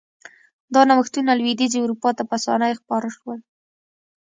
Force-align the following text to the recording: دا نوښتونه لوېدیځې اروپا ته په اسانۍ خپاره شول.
دا 0.73 0.81
نوښتونه 0.89 1.31
لوېدیځې 1.39 1.79
اروپا 1.81 2.09
ته 2.17 2.23
په 2.29 2.33
اسانۍ 2.39 2.71
خپاره 2.79 3.09
شول. 3.15 3.39